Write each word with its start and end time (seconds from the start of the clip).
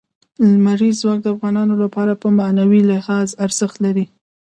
لمریز 0.51 0.95
ځواک 1.01 1.19
د 1.23 1.27
افغانانو 1.35 1.73
لپاره 1.83 2.13
په 2.21 2.27
معنوي 2.39 2.81
لحاظ 2.91 3.29
ارزښت 3.45 3.77
لري. 3.85 4.05